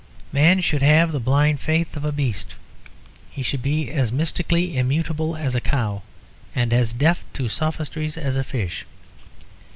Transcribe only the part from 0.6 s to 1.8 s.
should have the blind